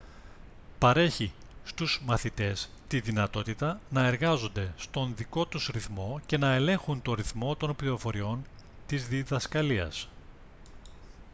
[0.79, 7.13] παρέχει στους μαθητές τη δυνατότητα να εργάζονται στον δικό τους ρυθμό και να ελέγχουν τον
[7.13, 8.45] ρυθμό των πληροφοριών
[8.85, 10.09] της διδασκαλίας